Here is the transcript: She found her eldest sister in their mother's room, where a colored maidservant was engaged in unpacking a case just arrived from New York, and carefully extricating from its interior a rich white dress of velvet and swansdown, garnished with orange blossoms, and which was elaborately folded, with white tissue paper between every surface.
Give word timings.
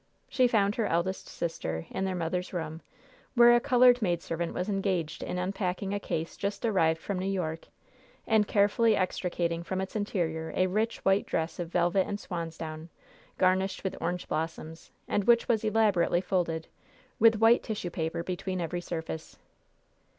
She 0.27 0.47
found 0.47 0.77
her 0.77 0.87
eldest 0.87 1.27
sister 1.27 1.85
in 1.91 2.05
their 2.05 2.15
mother's 2.15 2.53
room, 2.53 2.81
where 3.35 3.55
a 3.55 3.59
colored 3.59 4.01
maidservant 4.01 4.51
was 4.51 4.67
engaged 4.67 5.21
in 5.21 5.37
unpacking 5.37 5.93
a 5.93 5.99
case 5.99 6.35
just 6.35 6.65
arrived 6.65 6.99
from 6.99 7.19
New 7.19 7.29
York, 7.31 7.67
and 8.25 8.47
carefully 8.47 8.95
extricating 8.95 9.61
from 9.61 9.79
its 9.79 9.95
interior 9.95 10.53
a 10.55 10.65
rich 10.65 11.05
white 11.05 11.27
dress 11.27 11.59
of 11.59 11.69
velvet 11.69 12.07
and 12.07 12.19
swansdown, 12.19 12.89
garnished 13.37 13.83
with 13.83 13.95
orange 14.01 14.27
blossoms, 14.27 14.89
and 15.07 15.25
which 15.25 15.47
was 15.47 15.63
elaborately 15.63 16.19
folded, 16.19 16.65
with 17.19 17.35
white 17.35 17.61
tissue 17.61 17.91
paper 17.91 18.23
between 18.23 18.59
every 18.59 18.81
surface. 18.81 19.37